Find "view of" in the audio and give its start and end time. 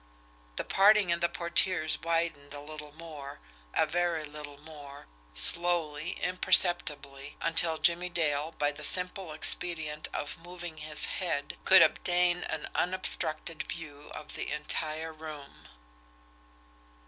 13.61-14.33